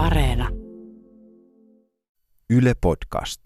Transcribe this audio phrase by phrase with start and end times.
[0.00, 0.48] Areena.
[2.50, 3.40] Yle Podcast.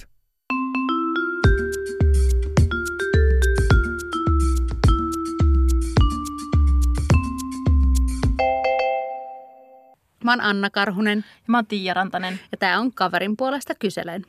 [10.25, 12.41] Mä oon Anna Karhunen Ja mä oon Tiia Rantanen.
[12.53, 14.25] ja tää on kaverin puolesta kyselen.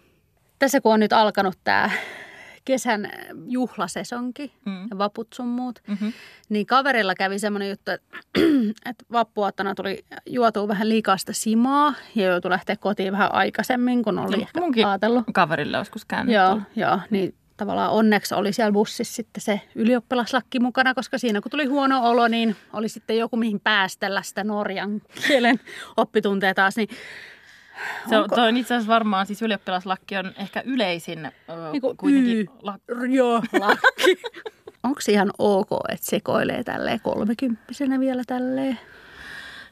[0.59, 1.91] Tässä kun on nyt alkanut tää
[2.65, 3.09] kesän
[3.47, 4.87] juhlasesonki Mm.
[4.91, 6.13] ja vaput sun muut, Mm-hmm.
[6.49, 8.07] niin kaverilla kävi semmoinen juttu, että,
[8.89, 14.35] että vappuaattona tuli juotua vähän liikasta simaa ja joutui lähteä kotiin vähän aikaisemmin, kun oli
[14.35, 15.23] No, ehkä munkin ajatellut.
[15.33, 16.35] kaverille joskus käynyt.
[16.35, 16.61] Joo, tuolla.
[16.75, 21.65] joo, niin tavallaan onneksi oli siellä bussissa sitten se ylioppilaslakki mukana, koska siinä kun tuli
[21.65, 25.59] huono olo, niin oli sitten joku mihin päästellä sitä norjan kielen
[25.97, 26.89] oppitunteja taas, niin
[28.09, 32.37] Se on, Onko- on itse asiassa varmaan, siis ylioppilaslakki on ehkä yleisin ö, Niinku kuitenkin
[32.37, 32.45] Y.
[32.45, 34.21] lak- Joo, lakki.
[34.83, 38.79] Onko ihan ok, että sekoilee tälleen kolmekymppisenä vielä tälleen?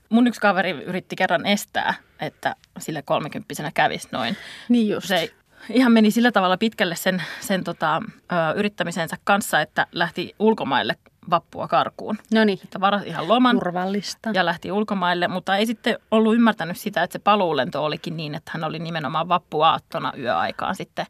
[0.09, 4.38] Mun yksi kaveri yritti kerran estää, että sille kolmekymppisenä kävisi noin.
[4.70, 5.07] Niin just.
[5.07, 5.34] Se
[5.70, 10.96] ihan meni sillä tavalla pitkälle sen, sen tota, ö, yrittämisensä kanssa, että lähti ulkomaille
[11.29, 12.18] vappua karkuun.
[12.34, 14.29] No niin, Että varasi ihan loman turvallista.
[14.34, 18.52] ja lähti ulkomaille, mutta ei sitten ollut ymmärtänyt sitä, että se paluulento olikin niin, että
[18.54, 21.05] hän oli nimenomaan vappuaattona yöaikaan sitten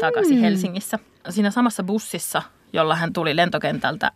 [0.00, 0.98] takaisin Helsingissä.
[1.28, 4.12] Siinä samassa bussissa, jolla hän tuli lentokentältä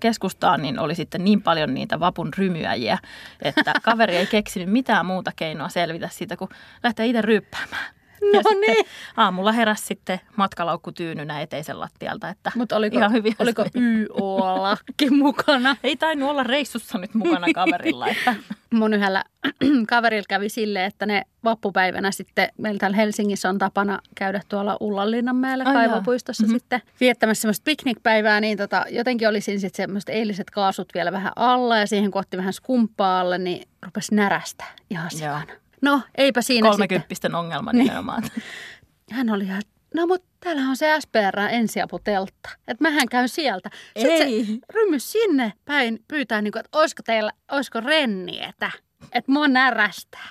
[0.00, 2.98] keskustaan, niin oli sitten niin paljon niitä vapun rymyäjiä,
[3.42, 6.50] että kaveri ei keksinyt mitään muuta keinoa selvitä siitä, kuin
[6.82, 7.94] lähteä itse ryyppäämään.
[8.20, 8.86] No niin.
[9.16, 15.76] aamulla heräsi sitten matkalaukku tyynynä eteisen lattialta, että Mutta oliko, ihan hyvin oliko YO-lakki mukana?
[15.84, 18.34] ei tainnut olla reissussa nyt mukana kaverilla, että
[18.74, 19.24] Mun yhdellä
[19.88, 25.64] kaverilla kävi silleen, että ne vappupäivänä sitten, meillä täällä Helsingissä on tapana käydä tuolla Ullanlinnanmäellä
[25.66, 26.46] Ai kaivopuistossa.
[26.46, 26.52] Mhm.
[26.52, 31.32] sitten viettämässä semmoista piknikpäivää, niin tota, jotenkin oli siinä sitten semmoiset eiliset kaasut vielä vähän
[31.36, 35.38] alla ja siihen kun otti vähän skumppaa alle, niin rupesi närästä ihan Joo.
[35.82, 36.70] No, eipä siinä sitten.
[36.70, 38.22] kolmekymppisten ongelma nimenomaan.
[39.10, 39.62] Hän oli ihan,
[39.94, 42.50] no mutta täällä on se SPR ensiaputeltta.
[42.68, 43.70] Että mähän käyn sieltä.
[43.98, 44.44] Sitten Ei.
[44.44, 48.70] se rymys sinne päin pyytää, niin kuin, että olisiko teillä, olisiko rennietä.
[49.12, 50.28] Että mua närästää.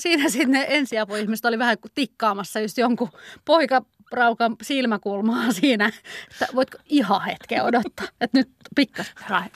[0.00, 3.10] Siinä sitten ne ensiapuihmiset oli vähän kuin tikkaamassa just jonkun
[3.44, 5.86] poikaraukan silmäkulmaa siinä.
[6.30, 8.06] Että voitko ihan hetken odottaa.
[8.20, 9.14] Että nyt pikkas.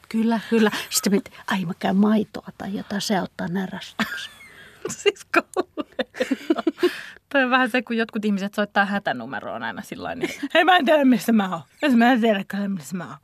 [0.08, 0.70] Kyllä, kyllä.
[0.90, 4.30] Sitten mit, ai mä käyn maitoa tai jotain, se auttaa närästyksessä.
[5.02, 5.26] siis
[7.32, 10.84] Toi on vähän se, kun jotkut ihmiset soittaa hätänumeroon aina sillä niin hei mä en
[10.84, 11.62] tiedä missä mä oon.
[11.82, 13.16] Jos mä en tiedä missä mä oon.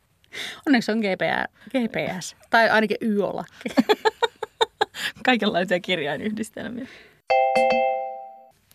[0.67, 3.69] Onneksi on GPS, GPS tai ainakin YO-lakki.
[5.27, 6.87] Kaikenlaisia kirjainyhdistelmiä.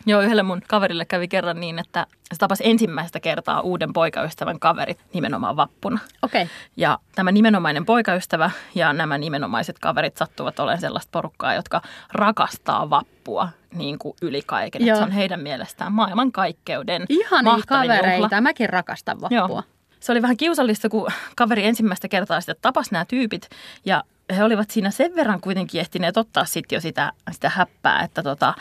[0.05, 4.99] Joo, yhdelle mun kaverille kävi kerran niin, että se tapasi ensimmäistä kertaa uuden poikaystävän kaverit
[5.13, 5.99] nimenomaan vappuna.
[6.21, 6.43] Okei.
[6.43, 6.55] Okay.
[6.77, 11.81] Ja tämä nimenomainen poikaystävä ja nämä nimenomaiset kaverit sattuvat olemaan sellaista porukkaa, jotka
[12.13, 14.85] rakastaa vappua niin kuin yli kaiken.
[14.85, 14.97] Joo.
[14.97, 18.25] Se on heidän mielestään maailmankaikkeuden Ihania kavereita.
[18.25, 18.41] juhla.
[18.41, 19.37] Mäkin rakastan vappua.
[19.37, 19.63] Joo.
[19.99, 23.49] Se oli vähän kiusallista, kun kaveri ensimmäistä kertaa sitten tapasi nämä tyypit
[23.85, 24.03] ja
[24.35, 28.53] he olivat siinä sen verran kuitenkin ehtineet ottaa sitten jo sitä, sitä häppää, että tota,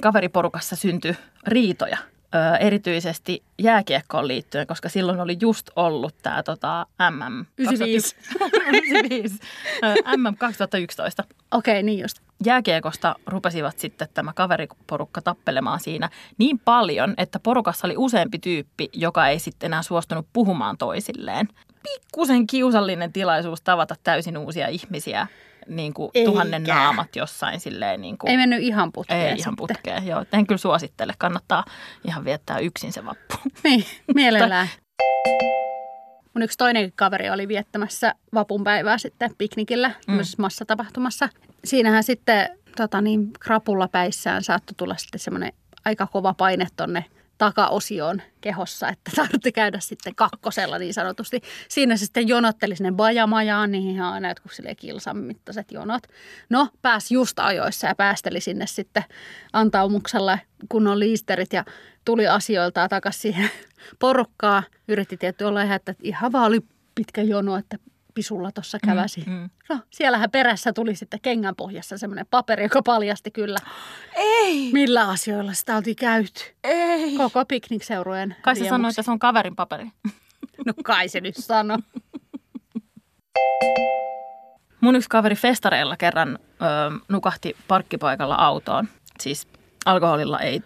[0.00, 1.16] kaveriporukassa syntyi
[1.46, 1.98] riitoja.
[2.60, 8.16] Erityisesti jääkiekkoon liittyen, koska silloin oli just ollut tämä tota, MM 95.
[8.66, 9.38] 95.
[9.84, 12.18] Ö, MM 2011 Okei, okay, niin just.
[12.46, 16.08] jääkiekosta rupesivat sitten tämä kaveriporukka tappelemaan siinä
[16.38, 21.48] niin paljon, että porukassa oli useampi tyyppi, joka ei sitten enää suostunut puhumaan toisilleen.
[21.82, 25.26] Pikkusen kiusallinen tilaisuus tavata täysin uusia ihmisiä,
[25.68, 26.30] niin kuin Eikä.
[26.30, 29.40] tuhannen naamat jossain silleen niin kuin, Ei mennyt ihan putkeen ei sitten.
[29.40, 30.06] ihan putkeen.
[30.06, 31.64] Joo, en kyllä suosittele, kannattaa
[32.04, 33.34] ihan viettää yksin se vappu.
[33.64, 34.68] Niin, mielellään.
[36.34, 40.18] Mun yksi toinenkin kaveri oli viettämässä vapunpäivää sitten piknikillä, mm.
[40.38, 41.28] massatapahtumassa.
[41.64, 45.52] Siinähän sitten tota niin, krapullapäissään saattoi tulla sitten semmoinen
[45.84, 47.04] aika kova paine tonne
[47.38, 51.40] takaosioon kehossa, että tarvitsi käydä sitten kakkosella niin sanotusti.
[51.68, 56.02] Siinä se sitten jonotteli sinne bajamajaan, niin ihan aina jotkut kilsan mittaiset jonot.
[56.50, 59.04] No, pääsi just ajoissa ja päästeli sinne sitten
[59.52, 60.38] antaumuksella
[60.68, 61.64] kunnon liisterit ja
[62.04, 63.50] tuli asioiltaan takaisin siihen
[64.00, 64.62] porukkaa.
[64.88, 66.60] Yritti tietty olla ihan, että ihan vaan oli
[66.94, 67.76] pitkä jono, että
[68.14, 69.24] pisulla tuossa käväsi.
[69.26, 69.50] Mm, mm.
[69.68, 73.58] No, siellähän perässä tuli sitten kengän pohjassa semmoinen paperi, joka paljasti kyllä,
[74.16, 74.70] Ei!
[74.72, 76.44] millä asioilla sitä oltiin käyty.
[76.64, 77.16] Ei!
[77.16, 79.84] Koko piknikseurueen Kai se sanoi, että se on kaverin paperi.
[80.66, 81.78] No kai se nyt sano.
[84.80, 86.64] Mun yksi kaveri festareilla kerran ö,
[87.08, 88.88] nukahti parkkipaikalla autoon.
[89.20, 89.48] Siis
[89.86, 90.62] alkoholilla ei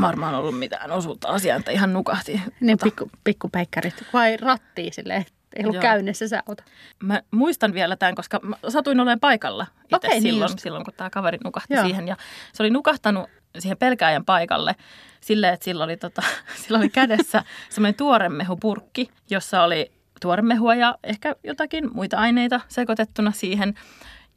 [0.00, 2.40] varmaan ollut mitään osuutta asiaan, että ihan nukahti.
[2.60, 5.24] Niin Tota, pikku, pikkupeikkarit, vai rattiin silleen
[5.56, 5.82] Ei ollut Joo.
[5.82, 6.62] käynnissä se auto.
[7.02, 10.58] Mä muistan vielä tämän, koska mä satuin olemaan paikalla itse niin silloin, just.
[10.58, 11.84] silloin, kun tämä kaveri nukahti Joo.
[11.84, 12.08] siihen.
[12.08, 12.16] Ja
[12.52, 14.76] se oli nukahtanut siihen pelkääjän paikalle
[15.20, 16.22] silleen, että sillä oli, tota,
[16.62, 23.74] sillä oli kädessä semmoinen tuoremehupurkki, jossa oli tuoremehua ja ehkä jotakin muita aineita sekoitettuna siihen,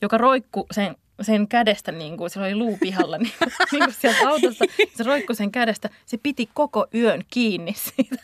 [0.02, 3.34] joka roikku sen sen kädestä, niin kuin, sillä oli luu pihalla, niin,
[3.72, 4.66] niin kuin sieltä autosta,
[4.96, 8.24] se roikkui sen kädestä, se piti koko yön kiinni siitä,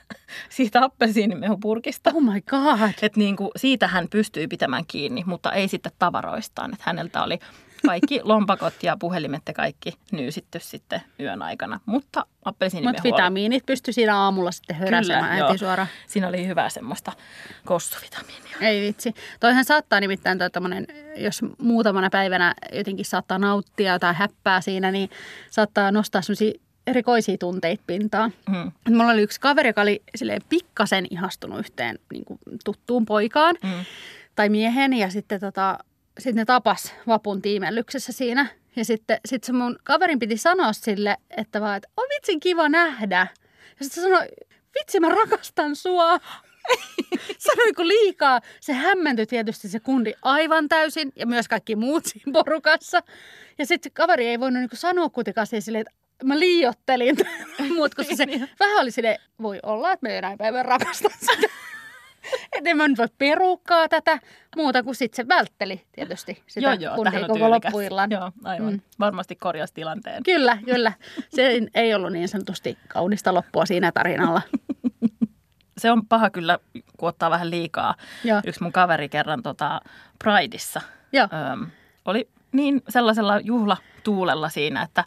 [0.49, 2.11] siitä appelsiinimehupurkista.
[2.13, 2.89] Oh my god.
[3.01, 6.73] Että niin kuin, siitä hän pystyi pitämään kiinni, mutta ei sitten tavaroistaan.
[6.73, 7.39] Että häneltä oli
[7.85, 11.79] kaikki lompakot ja puhelimet ja kaikki nyysitty sitten yön aikana.
[11.85, 15.87] Mutta appelsiinimehu Mutta oli- vitamiinit pystyi siinä aamulla sitten höräsemään heti suoraan.
[16.07, 17.11] Siinä oli hyvää semmoista
[17.65, 18.57] kostuvitamiinia.
[18.61, 19.13] Ei vitsi.
[19.39, 20.87] Toihan saattaa nimittäin toi tommonen,
[21.17, 25.09] jos muutamana päivänä jotenkin saattaa nauttia tai häppää siinä, niin
[25.49, 26.51] saattaa nostaa semmoisia
[26.87, 28.33] erikoisia tunteita pintaan.
[28.49, 28.95] Mm.
[28.97, 33.85] Mulla oli yksi kaveri, joka oli silleen pikkasen ihastunut yhteen niin kuin tuttuun poikaan Mm.
[34.35, 35.79] tai miehen ja sitten tota,
[36.19, 38.45] sit ne tapas vapun tiimellyksessä siinä.
[38.75, 42.69] Ja sitten sit se mun kaverin piti sanoa sille, että vaan, että on vitsin kiva
[42.69, 43.27] nähdä.
[43.79, 44.27] Ja sitten se sanoi,
[44.79, 46.19] vitsi mä rakastan sua.
[47.37, 48.41] Sanoiko liikaa?
[48.61, 53.03] Se hämmentyi tietysti se kundi aivan täysin ja myös kaikki muut siinä porukassa.
[53.57, 57.17] Ja sitten kaveri ei voinut niinku sanoa kuitenkaan silleen, että mä liiottelin.
[57.75, 58.27] Mut koska se
[58.59, 61.47] vähän oli silleen, voi olla, että me jonain päivän rakastan sitä.
[62.57, 64.19] Että en mä nyt voi perukkaa tätä
[64.55, 68.11] muuta kuin sitten se vältteli tietysti sitä Joo, joo, on koko loppuillan.
[68.11, 68.67] Joo, aivan.
[68.67, 68.73] Mm.
[68.73, 68.81] Mm.
[68.99, 70.23] Varmasti korjasi tilanteen.
[70.23, 70.93] Kyllä, kyllä.
[71.29, 74.41] Se ei ollut niin sanotusti kaunista loppua siinä tarinalla.
[75.77, 76.59] Se on paha kyllä,
[76.97, 77.95] kun ottaa vähän liikaa.
[78.23, 78.41] Joo.
[78.45, 79.81] Yksi mun kaveri kerran tota,
[80.23, 80.81] Prideissa
[81.13, 81.27] Joo.
[81.53, 81.67] öm,
[82.05, 85.03] oli niin sellaisella juhlatuulella siinä, että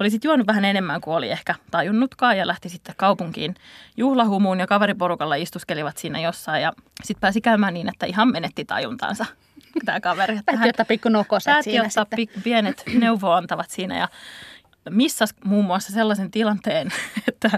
[0.00, 3.54] oli sitten juonut vähän enemmän kuin oli ehkä tajunnutkaan ja lähti sitten kaupunkiin
[3.96, 6.72] juhlahumuun ja kaveriporukalla istuskelivat siinä jossain ja
[7.04, 9.26] sitten pääsi käymään niin, että ihan menetti tajuntaansa
[9.84, 10.36] tämä kaveri.
[10.36, 12.16] Että Päätti ottaa pikku nokoset siinä ottaa sitten.
[12.16, 14.08] pi- pienet neuvoantavat siinä ja
[14.90, 16.88] missas muun muassa sellaisen tilanteen,
[17.28, 17.50] että,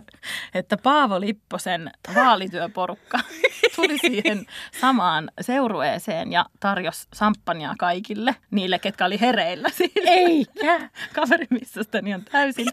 [0.55, 3.19] että Paavo Lipposen vaalityöporukka
[3.77, 4.47] tuli siihen
[4.81, 10.11] samaan seurueeseen ja tarjosi samppania kaikille, niille, ketkä oli hereillä siinä.
[10.11, 10.91] Eikä.
[11.15, 12.69] Kaveri missasta niin on täysin.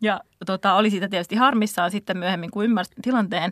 [0.00, 3.50] Ja tota, oli siitä tietysti harmissaan sitten myöhemmin, kun ymmärsi tilanteen.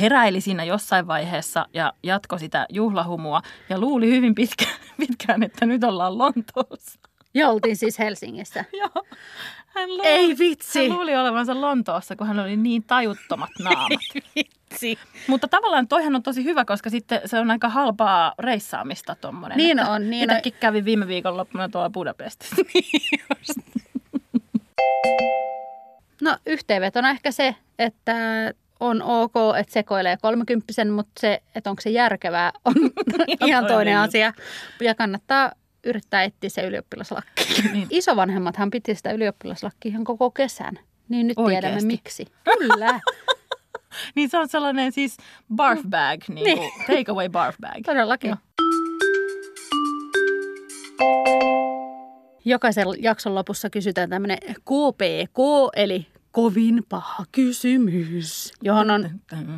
[0.00, 5.84] Heräili siinä jossain vaiheessa ja jatkoi sitä juhlahumua ja luuli hyvin pitkään, pitkään että nyt
[5.84, 7.00] ollaan Lontoossa.
[7.34, 8.64] Ja oltiin siis Helsingissä.
[8.72, 9.04] Joo.
[9.74, 10.88] Hän luuli, Ei vitsi.
[10.88, 14.00] Hän luuli olevansa Lontoossa, kun hän oli niin tajuttomat naamat.
[14.36, 14.98] Vitsi.
[15.26, 19.56] Mutta tavallaan toihan on tosi hyvä, koska sitten se on aika halpaa reissaamista tuommoinen.
[19.58, 20.36] Niin on, niin on.
[20.60, 22.56] Kävin viime viikonloppuna tuolla Budapestissa.
[26.20, 28.14] No yhteenvetona ehkä se, että
[28.80, 32.74] on ok, että sekoilee kolmekymppisen, mutta se, että onko se järkevää, on
[33.46, 34.32] ihan toinen asia.
[34.80, 35.52] Ja kannattaa
[35.84, 37.44] yrittää etsiä se ylioppilaslakki.
[37.72, 37.86] Niin.
[38.00, 40.78] Isovanhemmathan piti sitä ylioppilaslakkia ihan koko kesän.
[41.08, 41.60] Niin nyt Oikeesti?
[41.60, 42.26] tiedämme miksi.
[42.44, 43.00] Kyllä,
[44.14, 45.16] Niin se on sellainen siis
[45.54, 47.84] barf bag, niin kuin take away barf bag.
[47.86, 48.28] todellakin.
[48.28, 48.36] Joo.
[52.44, 55.38] Jokaisen jakson lopussa kysytään tämmöinen KPK,
[55.76, 59.10] eli kovin paha kysymys, johon on,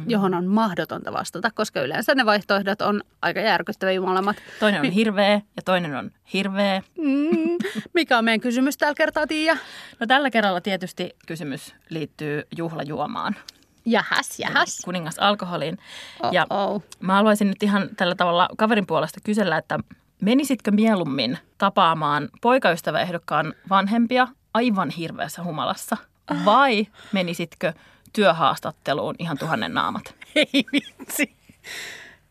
[0.07, 4.37] johon on mahdotonta vastata, koska yleensä ne vaihtoehdot on aika järkyttäviä molemmat.
[4.61, 6.83] Toinen on hirveä ja toinen on hirveä.
[6.99, 7.57] Mm,
[7.95, 9.57] mikä on meidän kysymys tällä kertaa, Tiia?
[10.01, 13.37] No tällä kerralla tietysti kysymys liittyy juhlajuomaan,
[13.85, 14.81] Jahas, jahas.
[14.85, 15.79] kuningas alkoholiin.
[16.23, 16.83] Oh, Ja oh.
[17.01, 19.79] mä haluaisin nyt ihan tällä tavalla kaverin puolesta kysellä, että
[20.23, 25.97] menisitkö mieluummin tapaamaan poikaystäväehdokkaan vanhempia aivan hirveässä humalassa
[26.45, 27.73] vai menisitkö
[28.13, 30.15] työhaastatteluun ihan tuhannen naamat?
[30.35, 31.37] Ei vitsi.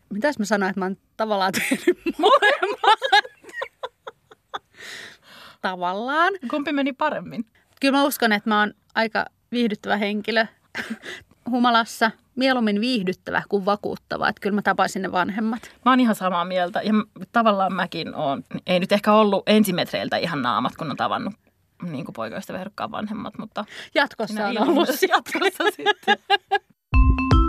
[0.08, 3.00] Mitäs mä sanoin, että mä oon tavallaan tehnyt molemmat?
[5.62, 6.32] tavallaan.
[6.50, 7.46] Kumpi meni paremmin?
[7.80, 10.46] Kyllä mä uskon, että mä oon aika viihdyttävä henkilö
[11.50, 12.10] humalassa.
[12.34, 14.28] Mieluummin viihdyttävä kuin vakuuttava.
[14.28, 15.62] Että kyllä mä tapaisin ne vanhemmat.
[15.84, 16.92] Mä oon ihan samaa mieltä ja
[17.32, 18.42] tavallaan mäkin oon.
[18.66, 21.34] Ei nyt ehkä ollut ensimetreiltä ihan naamat, kun on tavannut
[21.82, 23.64] niin kuin poikaista herkkaa vanhemmat, mutta...
[23.94, 24.88] Jatkossa on ollut.
[25.08, 26.18] Jatkossa sitten.